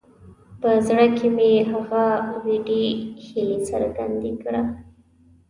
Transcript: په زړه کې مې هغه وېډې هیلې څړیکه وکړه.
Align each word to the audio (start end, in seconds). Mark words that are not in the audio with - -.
په 0.61 0.69
زړه 0.87 1.05
کې 1.17 1.27
مې 1.35 1.51
هغه 1.71 2.03
وېډې 2.43 2.85
هیلې 3.25 3.57
څړیکه 3.67 4.03
وکړه. 4.23 4.61